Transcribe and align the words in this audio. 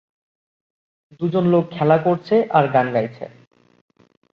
দুজন 1.19 1.45
লোক 1.53 1.65
খেলা 1.71 1.97
করছে 1.97 2.35
আর 2.51 2.65
গান 2.73 2.87
গাইছে 2.93 3.25